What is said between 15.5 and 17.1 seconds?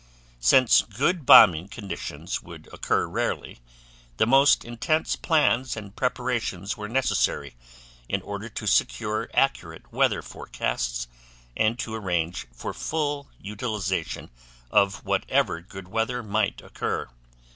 good weather might occur.